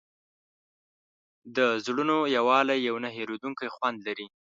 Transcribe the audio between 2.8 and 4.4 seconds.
یو نه هېرېدونکی خوند لري.